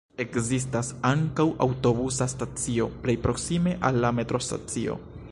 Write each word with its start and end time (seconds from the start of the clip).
Ekzistas 0.23 0.87
ankaŭ 1.09 1.45
aŭtobusa 1.65 2.27
stacio 2.33 2.87
plej 3.03 3.15
proksime 3.27 3.75
al 3.91 4.01
la 4.07 4.11
metrostacio. 4.21 4.97